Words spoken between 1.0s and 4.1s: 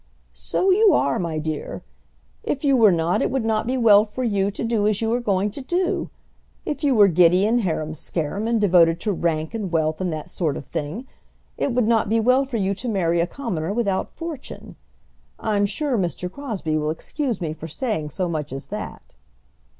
my dear. If you were not it would not be well